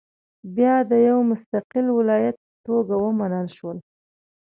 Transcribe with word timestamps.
بیا 0.55 0.75
د 0.89 0.91
یو 1.09 1.17
مستقل 1.31 1.85
ولایت 1.99 2.35
په 2.43 2.53
توګه 2.67 2.95
ومنل 3.05 3.47
شول. 3.57 3.77